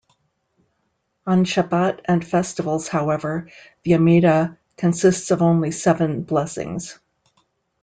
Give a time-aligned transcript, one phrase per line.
[1.27, 3.49] On Shabbat and festivals, however,
[3.83, 6.97] the Amidah consists of only seven blessings.